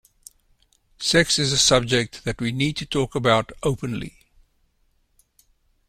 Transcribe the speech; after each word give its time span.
Sex 0.97 1.37
is 1.37 1.51
a 1.53 1.59
subject 1.59 2.23
that 2.23 2.41
we 2.41 2.51
need 2.51 2.75
to 2.77 2.87
talk 2.87 3.13
about 3.13 3.51
openly. 3.61 4.15